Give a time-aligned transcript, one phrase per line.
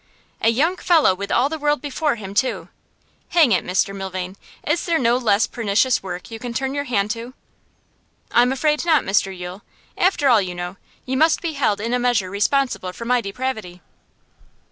[0.41, 2.69] 'A young fellow with all the world before him, too.
[3.37, 4.35] Hang it, Mr Milvain,
[4.65, 7.35] is there no less pernicious work you can turn your hand to?'
[8.31, 9.61] 'I'm afraid not, Mr Yule.
[9.95, 13.83] After all, you know, you must be held in a measure responsible for my depravity.